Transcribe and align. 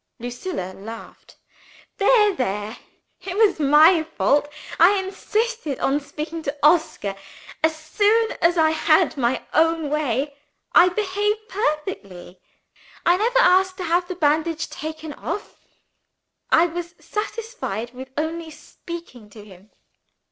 Lucilla 0.17 0.73
laughed. 0.73 1.35
"There! 1.97 2.33
there! 2.33 2.77
It 3.21 3.37
was 3.37 3.59
my 3.59 4.01
fault; 4.01 4.49
I 4.79 4.93
insisted 4.97 5.77
on 5.79 5.99
speaking 5.99 6.41
to 6.41 6.57
Oscar. 6.63 7.13
As 7.63 7.75
soon 7.75 8.31
as 8.41 8.57
I 8.57 8.71
had 8.71 9.15
my 9.15 9.43
own 9.53 9.91
way, 9.91 10.35
I 10.73 10.89
behaved 10.89 11.47
perfectly. 11.47 12.39
I 13.05 13.15
never 13.17 13.37
asked 13.41 13.77
to 13.77 13.83
have 13.83 14.07
the 14.07 14.15
bandage 14.15 14.71
taken 14.71 15.13
off; 15.13 15.67
I 16.49 16.65
was 16.65 16.95
satisfied 16.99 17.93
with 17.93 18.09
only 18.17 18.49
speaking 18.49 19.29
to 19.29 19.45
him. 19.45 19.69